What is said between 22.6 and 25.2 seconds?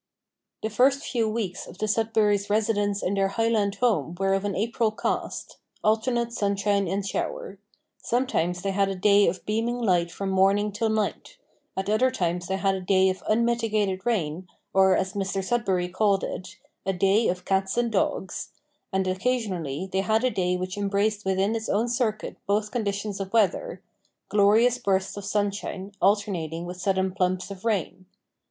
conditions of weather glorious bursts